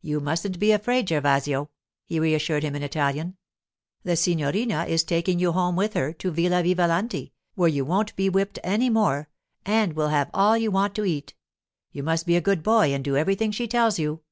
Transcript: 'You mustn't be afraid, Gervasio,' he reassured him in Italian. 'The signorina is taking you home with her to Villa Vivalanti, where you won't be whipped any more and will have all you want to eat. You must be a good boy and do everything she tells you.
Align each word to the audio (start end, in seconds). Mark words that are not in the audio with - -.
'You 0.00 0.20
mustn't 0.20 0.58
be 0.58 0.72
afraid, 0.72 1.08
Gervasio,' 1.10 1.68
he 2.06 2.18
reassured 2.18 2.62
him 2.62 2.74
in 2.74 2.82
Italian. 2.82 3.36
'The 4.04 4.16
signorina 4.16 4.86
is 4.86 5.04
taking 5.04 5.38
you 5.38 5.52
home 5.52 5.76
with 5.76 5.92
her 5.92 6.14
to 6.14 6.30
Villa 6.30 6.62
Vivalanti, 6.62 7.34
where 7.56 7.68
you 7.68 7.84
won't 7.84 8.16
be 8.16 8.30
whipped 8.30 8.58
any 8.64 8.88
more 8.88 9.28
and 9.66 9.92
will 9.92 10.08
have 10.08 10.30
all 10.32 10.56
you 10.56 10.70
want 10.70 10.94
to 10.94 11.04
eat. 11.04 11.34
You 11.92 12.02
must 12.02 12.24
be 12.24 12.36
a 12.36 12.40
good 12.40 12.62
boy 12.62 12.94
and 12.94 13.04
do 13.04 13.18
everything 13.18 13.50
she 13.52 13.68
tells 13.68 13.98
you. 13.98 14.22